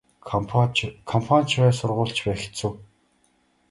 [1.11, 2.71] Компани ч бай сургууль ч бай хэцүү.